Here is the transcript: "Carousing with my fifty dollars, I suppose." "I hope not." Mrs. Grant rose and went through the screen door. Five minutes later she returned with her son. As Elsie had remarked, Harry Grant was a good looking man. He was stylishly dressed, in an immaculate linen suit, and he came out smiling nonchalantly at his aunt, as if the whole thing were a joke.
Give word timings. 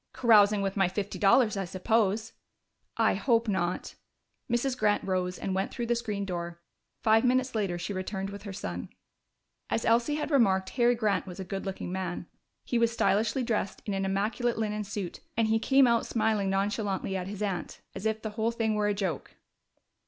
"Carousing 0.13 0.63
with 0.63 0.75
my 0.75 0.87
fifty 0.87 1.19
dollars, 1.19 1.55
I 1.55 1.63
suppose." 1.65 2.33
"I 2.97 3.13
hope 3.13 3.47
not." 3.47 3.93
Mrs. 4.51 4.75
Grant 4.75 5.03
rose 5.03 5.37
and 5.37 5.53
went 5.53 5.69
through 5.71 5.85
the 5.85 5.95
screen 5.95 6.25
door. 6.25 6.59
Five 7.03 7.23
minutes 7.23 7.53
later 7.53 7.77
she 7.77 7.93
returned 7.93 8.31
with 8.31 8.41
her 8.41 8.51
son. 8.51 8.89
As 9.69 9.85
Elsie 9.85 10.15
had 10.15 10.31
remarked, 10.31 10.71
Harry 10.71 10.95
Grant 10.95 11.27
was 11.27 11.39
a 11.39 11.43
good 11.45 11.67
looking 11.67 11.91
man. 11.91 12.25
He 12.65 12.79
was 12.79 12.91
stylishly 12.91 13.43
dressed, 13.43 13.83
in 13.85 13.93
an 13.93 14.03
immaculate 14.03 14.57
linen 14.57 14.83
suit, 14.83 15.19
and 15.37 15.49
he 15.49 15.59
came 15.59 15.85
out 15.85 16.07
smiling 16.07 16.49
nonchalantly 16.49 17.15
at 17.15 17.27
his 17.27 17.43
aunt, 17.43 17.79
as 17.93 18.07
if 18.07 18.23
the 18.23 18.31
whole 18.31 18.49
thing 18.49 18.73
were 18.73 18.87
a 18.87 18.95
joke. 18.95 19.35